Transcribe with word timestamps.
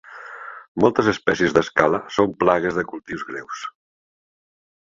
Moltes 0.83 1.09
espècies 1.11 1.53
d'escala 1.57 2.01
són 2.17 2.35
plagues 2.45 2.81
de 2.81 2.87
cultius 2.95 3.27
greus. 3.33 3.63